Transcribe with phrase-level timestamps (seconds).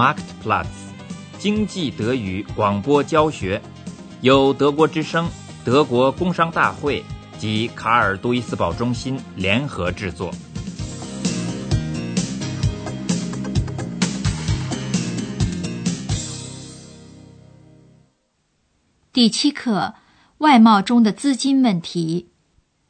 [0.00, 0.64] Marktplatz
[1.38, 3.60] 经济德语广播教学，
[4.22, 5.28] 由德国之声、
[5.62, 7.04] 德国工商大会
[7.38, 10.32] 及卡尔杜伊斯堡中心联合制作。
[19.12, 19.96] 第七课：
[20.38, 22.30] 外贸中的资金问题。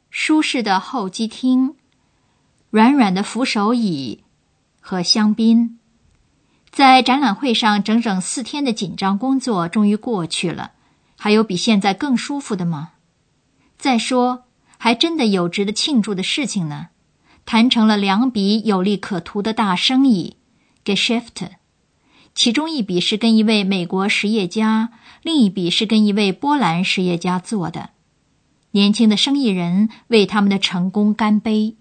[0.09, 1.75] 舒适的候机厅，
[2.69, 4.23] 软软的扶手椅
[4.79, 5.80] 和香槟。
[6.71, 10.71] 在展览会上整整四天的紧张工作终于过去了，
[11.17, 12.91] 还有比现在更舒服的吗？
[13.77, 14.43] 再说，
[14.77, 16.87] 还真的有值得庆祝的事情呢，
[17.45, 20.37] 谈成了两笔有利可图的大生意
[20.85, 21.49] ，Geschäft，
[22.33, 24.91] 其中一笔是跟一位美国实业家，
[25.23, 27.89] 另一笔是跟一位波兰实业家做的。
[28.71, 31.75] 年轻的生意人为他们的成功干杯。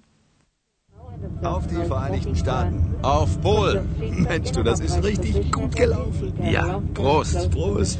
[1.42, 2.94] Auf die Vereinigten Staaten.
[3.02, 3.88] Auf Polen.
[4.28, 6.32] Mensch, du, das ist richtig gut gelaufen.
[6.50, 7.50] Ja, Prost.
[7.50, 7.98] Prost.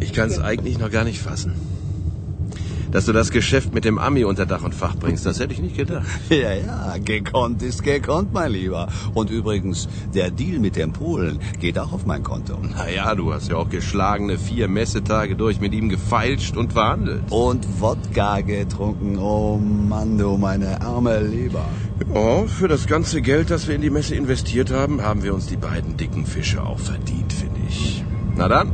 [0.00, 1.54] Ich kann es eigentlich noch gar nicht fassen.
[2.90, 5.60] Dass du das Geschäft mit dem Ami unter Dach und Fach bringst, das hätte ich
[5.60, 6.06] nicht gedacht.
[6.30, 8.88] Ja, ja, gekonnt ist gekonnt, mein Lieber.
[9.14, 12.56] Und übrigens, der Deal mit dem Polen geht auch auf mein Konto.
[12.58, 17.22] Naja, du hast ja auch geschlagene vier Messetage durch mit ihm gefeilscht und verhandelt.
[17.30, 19.18] Und Wodka getrunken.
[19.18, 21.66] Oh Mann, du meine arme Leber.
[22.13, 25.47] Oh, für das ganze Geld, das wir in die Messe investiert haben, haben wir uns
[25.47, 28.03] die beiden dicken Fische auch verdient, finde ich.
[28.35, 28.71] Na dann,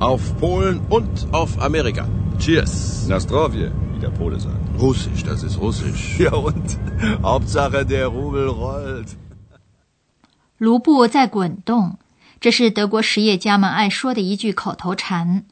[0.00, 2.08] auf Polen und auf Amerika.
[2.38, 3.06] Cheers.
[3.08, 4.56] Nastrovje, wie der Pole sagt.
[4.80, 6.18] Russisch, das ist Russisch.
[6.18, 6.78] Ja und?
[7.22, 9.16] Hauptsache der Rubel rollt.
[10.58, 11.98] 卢布在滚动，
[12.40, 15.44] 这是德国实业家们爱说的一句口头禅。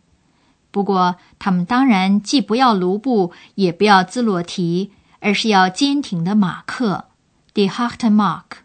[0.70, 7.05] 不过，他们当然既不要卢布，也不要兹洛提， 而是要坚挺的马克
[7.53, 8.63] （die harte Mark）。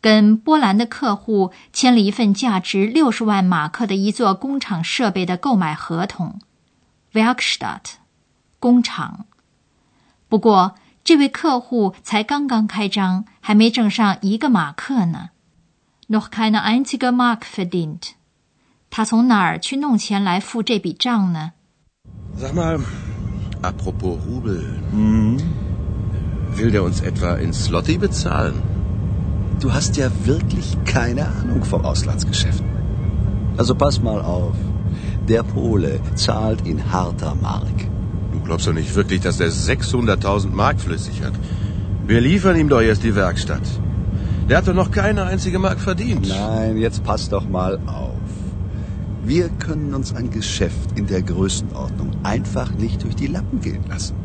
[0.00, 6.40] 跟波兰的客户签了一份价值六十万马克的一座工厂设备的购买合同。
[7.14, 7.94] Werkstatt，
[8.58, 9.26] 工厂。
[10.28, 15.30] 不过，这位客户才刚刚开张，还没挣上一个马克呢。
[16.08, 18.10] Noch keine einzige Mark verdient。
[18.90, 21.52] 他从哪儿去弄钱来付这笔账呢
[22.38, 22.78] ？Sag mal,
[23.64, 24.62] apropos Rubel.
[24.90, 25.38] Hm?
[26.56, 28.62] Will der uns etwa in Slotty bezahlen?
[29.60, 32.66] Du hast ja wirklich keine Ahnung vom Auslandsgeschäften.
[33.56, 34.54] Also pass mal auf.
[35.28, 37.88] Der Pole zahlt in harter Mark.
[38.32, 41.32] Du glaubst doch nicht wirklich, dass der 600.000 Mark flüssig hat.
[42.06, 43.62] Wir liefern ihm doch erst die Werkstatt.
[44.48, 46.28] Der hat doch noch keine einzige Mark verdient.
[46.28, 48.13] Nein, jetzt pass doch mal auf.
[49.23, 54.15] Wir können uns ein Geschäft in der Größenordnung einfach nicht durch die Lappen gehen lassen.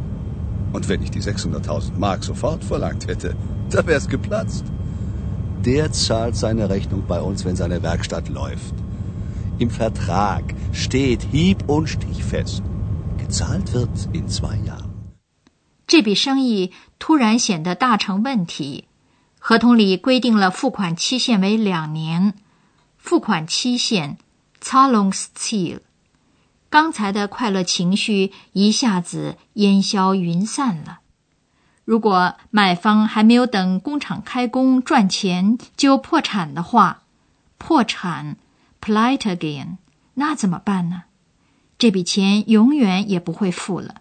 [0.72, 3.36] Und wenn ich die 600.000 Mark sofort verlangt hätte,
[3.70, 4.64] dann wär's geplatzt.
[5.64, 8.74] Der zahlt seine Rechnung bei uns, wenn seine Werkstatt läuft.
[9.58, 12.62] Im Vertrag steht hieb- und stichfest.
[13.18, 14.90] Gezahlt wird in zwei Jahren.
[15.86, 18.84] 这笔生意突然显得大成问题。
[19.38, 22.32] 合同里规定了付款期限为两年，
[22.96, 24.16] 付款期限
[24.61, 25.79] （Zahlungsziel）。
[26.69, 30.99] 刚才的快乐情绪一下子烟消云散了。
[31.83, 37.03] 如果买方还没有等工厂开工赚钱就破产的话，
[37.57, 38.37] 破产。
[38.81, 39.77] Pleite again，
[40.13, 41.03] 那怎么办呢？
[41.77, 43.95] 这笔钱永远也不会付了。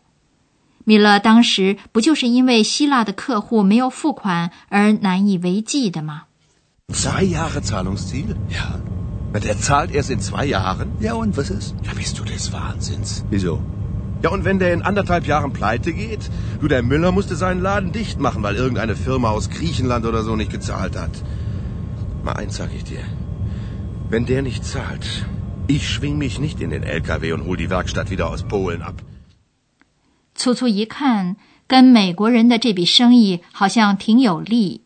[0.85, 6.27] 米勒当时不就是因为希腊的客户没有付款而难以为继的吗
[6.93, 8.37] ？Zwei Jahre Zahlungsziel?
[8.51, 8.79] Ja.
[9.34, 10.92] Der zahlt erst in zwei Jahren?
[11.00, 11.76] Ja und was ist?
[11.84, 13.26] Ja, bist du des Wahnsinns?
[13.30, 13.62] Wieso?
[14.22, 16.30] Ja, und wenn der in anderthalb Jahren pleite geht?
[16.62, 20.36] Du, der Müller musste seinen Laden dicht machen, weil irgendeine Firma aus Griechenland oder so
[20.36, 21.24] nicht gezahlt hat.
[22.24, 23.04] Mal eins sag ich dir.
[24.10, 25.26] Wenn der nicht zahlt,
[25.68, 29.02] ich schwing mich nicht in den LKW und hol die Werkstatt wieder aus Polen ab.
[30.36, 31.36] 粗粗一看，
[31.68, 34.82] 跟美国人的这笔生意好像挺有利。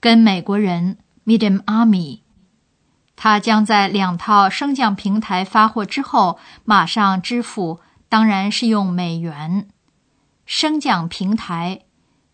[0.00, 2.20] 跟美国人 （Mit dem Army），
[3.16, 9.68] 他将在两套升降平台发货之后马上支付，当然是用美元。
[10.44, 11.82] 升降平台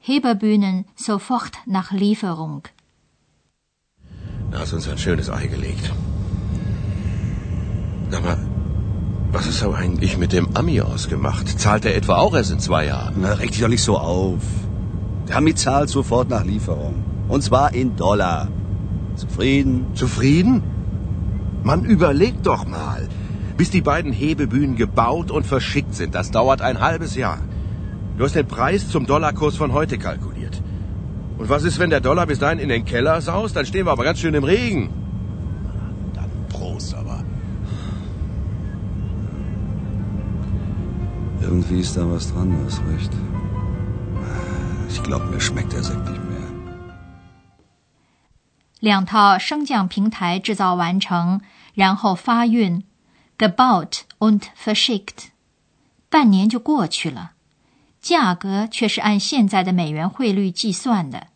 [0.02, 5.92] （Hebebühnen sofort nach Lieferung）。Da hast uns ein schönes Ei gelegt.
[8.10, 8.38] Aber
[9.30, 11.58] was ist aber eigentlich mit dem Ami ausgemacht?
[11.58, 13.16] Zahlt er etwa auch erst in zwei Jahren?
[13.20, 14.40] Na, reg dich doch nicht so auf.
[15.28, 16.94] Der Ami zahlt sofort nach Lieferung.
[17.28, 18.48] Und zwar in Dollar.
[19.16, 19.94] Zufrieden?
[19.94, 20.62] Zufrieden?
[21.63, 23.07] Man überlegt doch mal.
[23.57, 27.37] Bis die beiden Hebebühnen gebaut und verschickt sind, das dauert ein halbes Jahr.
[28.17, 30.61] Du hast den Preis zum Dollarkurs von heute kalkuliert.
[31.37, 33.55] Und was ist, wenn der Dollar bis dahin in den Keller saust?
[33.55, 34.89] Dann stehen wir aber ganz schön im Regen.
[36.13, 37.23] Dann Prost, aber.
[41.41, 43.11] Irgendwie ist da was dran, du hast recht.
[44.89, 46.22] Ich glaube, mir schmeckt der Sekt nicht.
[48.83, 51.39] 两套升降平台制造完成，
[51.73, 52.83] 然后发运
[53.37, 55.27] ，gebaut und verschickt。
[56.09, 57.31] 半年就过去了，
[58.01, 61.27] 价格却是按现在的美元汇率计算的。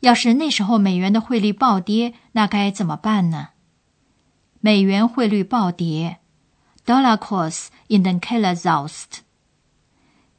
[0.00, 3.48] 要是那时候美元的汇率暴跌，那该怎么办呢？
[4.60, 6.18] 美元汇率暴跌
[6.84, 9.20] ，Dollarkurs in den Keller saust。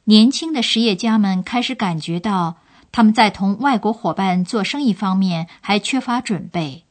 [0.03, 2.57] 年轻的实业家们开始感觉到。
[2.97, 6.85] 他们在同外国伙伴做生意方面还缺乏准备。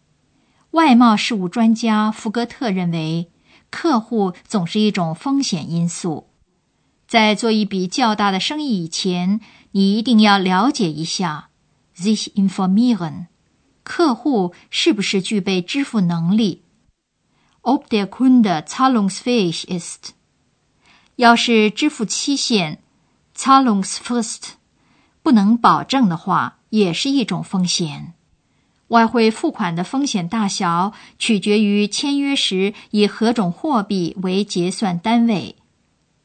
[0.70, 3.28] 外贸事务专家福格特认为，
[3.70, 6.28] 客户总是一种风险因素。
[7.08, 9.40] 在做一笔较大的生意以前，
[9.72, 11.48] 你一定要了解一下
[11.96, 13.26] this information，
[13.82, 16.62] 客户是不是具备支付能力。
[17.62, 20.10] Ob der Kunde zahlungsfähig ist。
[21.16, 22.78] 要是支付期限
[23.36, 24.50] zahlungsfrist。
[25.26, 28.12] 不能保证的话，也是一种风险。
[28.86, 35.56] 外汇付款的风险大小取决于签约时以何种货币为结算单位。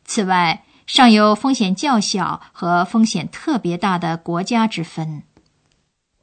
[0.06, 5.24] 此外，尚有风险较小和风险特别大的国家之分。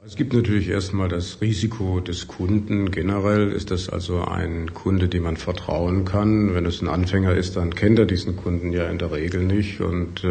[0.07, 2.89] Es gibt natürlich erstmal das Risiko des Kunden.
[2.89, 6.53] Generell ist das also ein Kunde, dem man vertrauen kann.
[6.53, 9.81] Wenn es ein Anfänger ist, dann kennt er diesen Kunden ja in der Regel nicht
[9.81, 10.23] und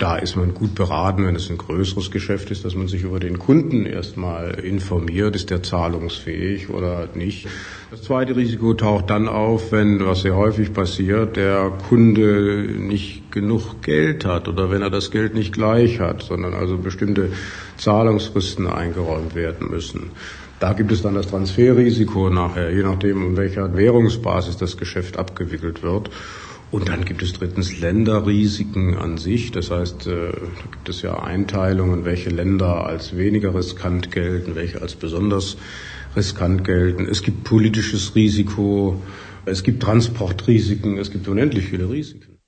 [0.00, 3.20] da ist man gut beraten, wenn es ein größeres Geschäft ist, dass man sich über
[3.20, 7.46] den Kunden erstmal informiert, ist der zahlungsfähig oder nicht.
[7.90, 13.82] Das zweite Risiko taucht dann auf, wenn, was sehr häufig passiert, der Kunde nicht genug
[13.82, 17.30] Geld hat oder wenn er das Geld nicht gleich hat, sondern also bestimmte
[17.76, 20.12] Zahlungsfristen eingeräumt werden müssen.
[20.60, 25.82] Da gibt es dann das Transferrisiko nachher, je nachdem, um welcher Währungsbasis das Geschäft abgewickelt
[25.82, 26.10] wird.
[26.72, 29.50] Und dann gibt es drittens Länderrisiken an sich.
[29.50, 30.30] Das heißt, da
[30.70, 35.56] gibt es ja Einteilungen, welche Länder als weniger riskant gelten, welche als besonders
[36.14, 37.06] riskant gelten.
[37.06, 39.02] Es gibt politisches Risiko,
[39.46, 42.38] es gibt Transportrisiken, es gibt unendlich viele Risiken.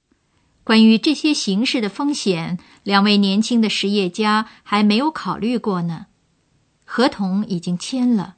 [0.65, 6.07] 关于这些形式的风险，两位年轻的实业家还没有考虑过呢。
[6.85, 8.37] 合同已经签了，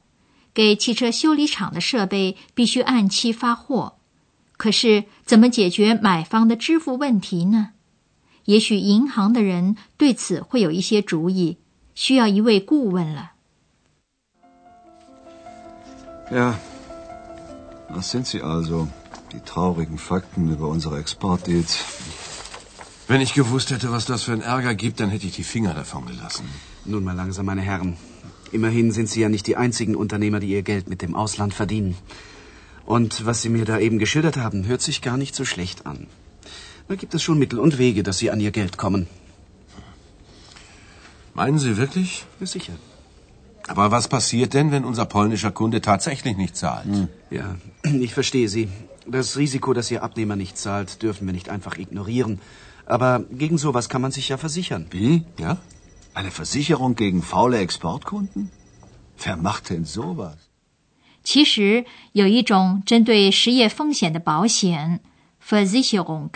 [0.51, 3.97] 给汽车修理厂的设备必须按期发货。
[4.57, 7.71] 可是，怎么解决买方的支付问题呢？
[8.45, 11.57] 也许银行的人对此会有一些主意，
[11.93, 13.31] 需要一位顾问了。
[16.31, 16.55] Ja,
[17.89, 18.87] was sind sie also?
[19.31, 21.79] Die traurigen Fakten über unsere Exportdeals.
[23.07, 25.73] Wenn ich gewusst hätte, was das für einen Ärger gibt, dann hätte ich die Finger
[25.73, 26.45] davon gelassen.
[26.85, 27.97] Nun mal langsam, meine Herren.
[28.51, 31.95] Immerhin sind Sie ja nicht die einzigen Unternehmer, die ihr Geld mit dem Ausland verdienen.
[32.85, 36.07] Und was Sie mir da eben geschildert haben, hört sich gar nicht so schlecht an.
[36.87, 39.07] Da gibt es schon Mittel und Wege, dass Sie an Ihr Geld kommen.
[41.33, 42.25] Meinen Sie wirklich?
[42.39, 42.73] Ja, sicher.
[43.67, 46.85] Aber was passiert denn, wenn unser polnischer Kunde tatsächlich nicht zahlt?
[46.85, 47.07] Hm.
[47.31, 48.69] Ja, ich verstehe Sie.
[49.07, 52.39] Das Risiko, dass Ihr Abnehmer nicht zahlt, dürfen wir nicht einfach ignorieren.
[52.85, 54.85] Aber gegen sowas kann man sich ja versichern.
[54.91, 55.23] Wie?
[55.39, 55.57] Ja?
[56.13, 58.51] Eine Versicherung gegen faule Exportkunden?
[59.23, 60.37] Wer macht denn sowas?
[61.25, 65.01] 其实有一种针对实业风险的保险
[65.43, 66.29] （Versicherung），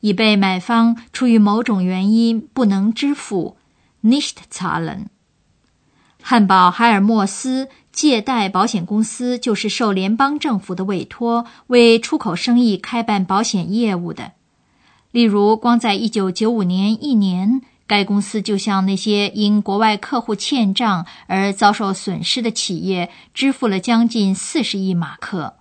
[0.00, 3.56] 以被买方出于某种原因不能支付
[4.04, 5.06] （nicht zahlen）。
[6.22, 14.32] 汉堡海尔默斯借贷保险公司就是受联邦政府的委托，为出口生意开办保险业务的。
[15.10, 17.62] 例如，光在一九九五年一年。
[17.86, 25.56] 该公司就向那些因国外客户欠账而遭受损失的企业支付了将近四十亿马克。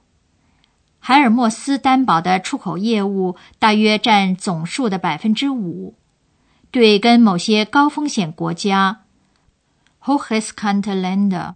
[1.00, 5.96] 海尔默斯担保的出口业务大约占总数的百分之五。
[6.72, 9.04] 对跟某些高风险国家
[10.04, 11.54] （Hochriskanländer）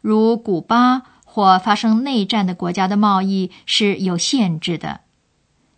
[0.00, 5.00] 如古巴或发生内战的国家的贸易是有限制的。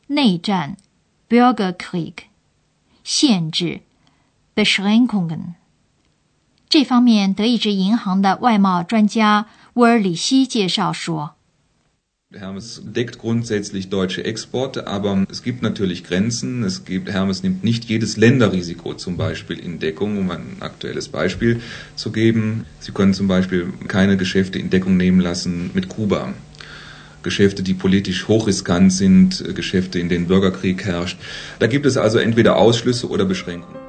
[0.09, 0.77] 内战
[1.29, 2.15] （Bürgerkrieg）
[3.03, 3.81] 限制。
[4.56, 5.56] Beschränkungen。
[6.70, 11.36] 这方面，德意志银行的外贸专家沃尔里希介绍说。
[12.32, 16.64] Hermes deckt grundsätzlich deutsche Exporte, aber es gibt natürlich Grenzen.
[16.64, 21.60] Es gibt, Hermes nimmt nicht jedes Länderrisiko zum Beispiel in Deckung, um ein aktuelles Beispiel
[21.96, 22.66] zu geben.
[22.80, 26.36] Sie können zum Beispiel keine Geschäfte in Deckung nehmen lassen mit Kuba.
[27.24, 31.18] Geschäfte, die politisch hochriskant sind, Geschäfte, in denen Bürgerkrieg herrscht.
[31.58, 33.83] Da gibt es also entweder Ausschlüsse oder Beschränkungen.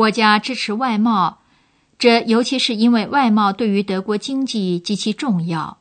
[0.00, 1.40] 国家支持外贸，
[1.98, 5.76] 这尤其是因为外贸对于德国经济极其重要。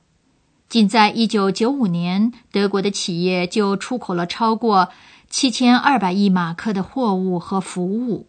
[0.67, 4.89] 仅在1995年，德国的企业就出口了超过
[5.31, 8.27] 7200亿马克的货物和服务。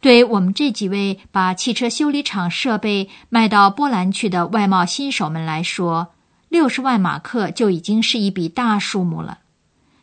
[0.00, 6.08] 对我们这几位把汽车修理厂设备卖到波兰去的外贸新手们来说
[6.50, 9.38] ，60万马克就已经是一笔大数目了。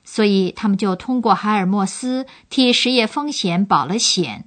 [0.05, 4.45] 所以，他们就通过海尔默斯替实业风险保了险，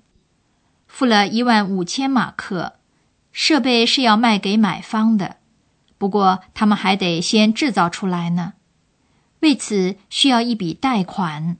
[0.93, 2.75] 付了一万五千马克。
[3.33, 5.39] 设备是要卖给买方的。
[5.97, 8.53] 不过，他们还得先制造出来呢，
[9.41, 11.57] 为此需要一笔贷款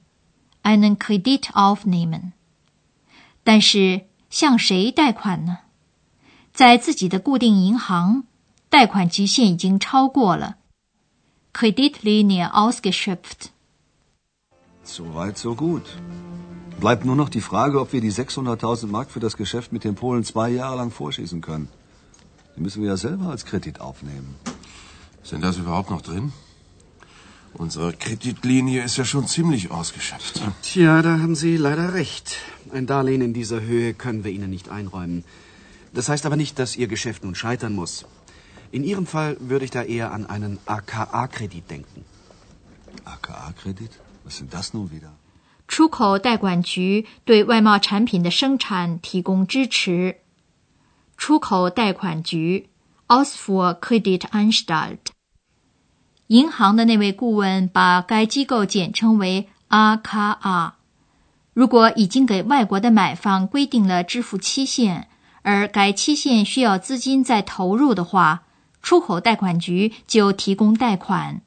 [0.61, 2.33] ，einen Kredit aufnehmen。
[3.43, 5.61] 但是向谁贷款呢？
[6.53, 8.25] 在自己的固定银行，
[8.69, 10.57] 贷款期限已经超过了
[11.51, 13.47] ，Kreditlinie ausgeschöpft。
[14.83, 15.81] So weit, so gut.
[16.83, 19.95] Bleibt nur noch die Frage, ob wir die 600.000 Mark für das Geschäft mit den
[19.95, 21.69] Polen zwei Jahre lang vorschießen können.
[22.57, 24.35] Die müssen wir ja selber als Kredit aufnehmen.
[25.23, 26.33] Sind das überhaupt noch drin?
[27.53, 30.41] Unsere Kreditlinie ist ja schon ziemlich ausgeschöpft.
[30.61, 32.35] Tja, da haben Sie leider recht.
[32.73, 35.23] Ein Darlehen in dieser Höhe können wir Ihnen nicht einräumen.
[35.93, 38.05] Das heißt aber nicht, dass Ihr Geschäft nun scheitern muss.
[38.73, 42.03] In Ihrem Fall würde ich da eher an einen AKA-Kredit denken.
[43.05, 43.91] AKA-Kredit?
[44.25, 45.13] Was sind das nun wieder?
[45.73, 50.17] 出口代管局对外贸产品的生产提供支持。
[51.17, 52.69] 出口贷款局
[53.07, 54.99] （Ausfuhrkreditanstalt）。
[56.27, 60.73] 银行的那位顾问把该机构简称为 AKA。
[61.55, 65.07] 如果已经给外国的买方规定了支付期限，
[65.41, 68.43] 而该期限需要资金再投入的话，
[68.83, 71.41] 出口贷款局就提供贷款。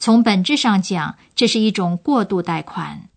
[0.00, 3.08] 从本质上讲，这是一种过渡贷款。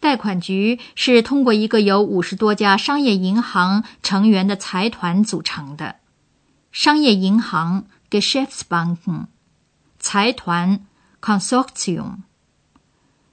[0.00, 5.96] 贷款局是通过一个由五十多家商业银行成员的财团组成的。
[6.70, 9.26] 商业银行 （Geschäftsbanken）、
[9.98, 10.86] 财团
[11.20, 12.18] （Consortium）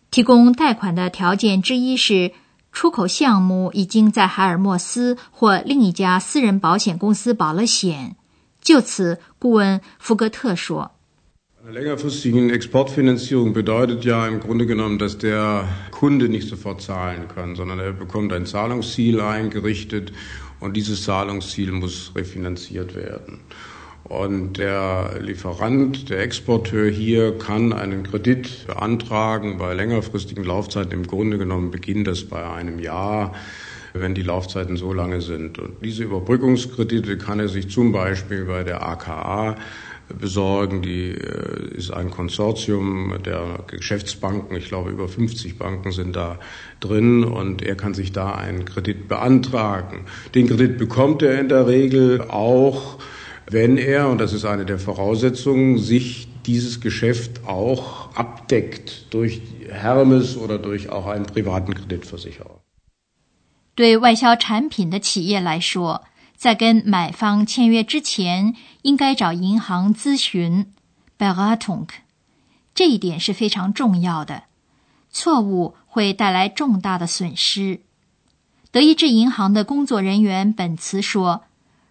[0.10, 2.34] 提供贷款的条件之一是，
[2.72, 8.16] 出口项目已经在海尔默斯或另一家私人保险公司保了险。
[8.62, 10.95] 就此，顾问福格特说。
[11.66, 17.80] Eine längerfristige Exportfinanzierung bedeutet ja im Grunde genommen, dass der Kunde nicht sofort zahlen kann, sondern
[17.80, 20.14] er bekommt ein Zahlungsziel eingerichtet
[20.60, 23.40] und dieses Zahlungsziel muss refinanziert werden.
[24.04, 30.92] Und der Lieferant, der Exporteur hier kann einen Kredit beantragen bei längerfristigen Laufzeiten.
[30.92, 33.34] Im Grunde genommen beginnt das bei einem Jahr
[33.98, 35.58] wenn die Laufzeiten so lange sind.
[35.58, 39.56] Und diese Überbrückungskredite kann er sich zum Beispiel bei der AKA
[40.09, 40.83] besorgen.
[40.83, 44.57] Die äh, ist ein Konsortium der Geschäftsbanken.
[44.57, 46.39] Ich glaube, über 50 Banken sind da
[46.81, 50.07] drin und er kann sich da einen Kredit beantragen.
[50.35, 52.99] Den Kredit bekommt er in der Regel auch,
[53.51, 60.37] wenn er, und das ist eine der Voraussetzungen, sich dieses Geschäft auch abdeckt durch Hermes
[60.37, 62.61] oder durch auch einen privaten Kreditversicherer.
[63.77, 66.03] 对外销产品的企业来说，
[66.36, 70.72] 在跟买方签约之前，应该找银行咨询
[71.18, 71.88] （Beratung），
[72.74, 74.44] 这一点是非常重要的。
[75.10, 77.82] 错误会带来重大的损失。
[78.72, 81.46] 德意志银行的工作人员本茨说：“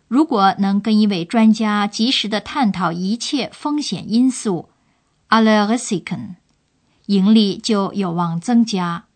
[0.09, 4.69] 如果能跟一位专家及时的探讨一切风险因素
[5.31, 6.35] （alle Risiken），
[7.07, 9.07] 盈利就有望增加。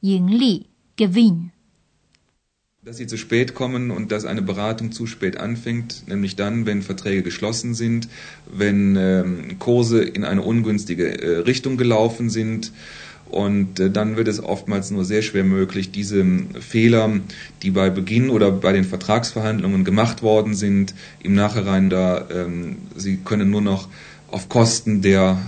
[0.00, 1.50] 盈利 （Gewinn）。”
[2.82, 6.80] Dass sie zu spät kommen und dass eine Beratung zu spät anfängt, nämlich dann, wenn
[6.80, 8.08] Verträge geschlossen sind,
[8.50, 12.72] wenn ähm, Kurse in eine ungünstige äh, Richtung gelaufen sind.
[13.28, 16.24] Und äh, dann wird es oftmals nur sehr schwer möglich, diese
[16.58, 17.20] Fehler,
[17.62, 23.18] die bei Beginn oder bei den Vertragsverhandlungen gemacht worden sind, im Nachhinein da, ähm, sie
[23.18, 23.88] können nur noch
[24.30, 25.38] auf Kosten der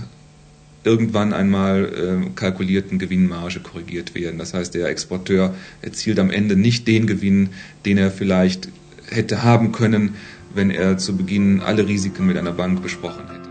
[0.83, 4.37] irgendwann einmal äh, kalkulierten Gewinnmarge korrigiert werden.
[4.37, 7.49] Das heißt, der Exporteur erzielt am Ende nicht den Gewinn,
[7.85, 8.69] den er vielleicht
[9.09, 10.15] hätte haben können,
[10.53, 13.42] wenn er zu Beginn alle Risiken mit einer Bank besprochen hätte.